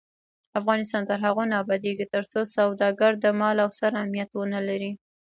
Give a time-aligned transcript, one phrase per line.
[0.59, 4.91] افغانستان تر هغو نه ابادیږي، ترڅو سوداګر د مال او سر امنیت ونلري.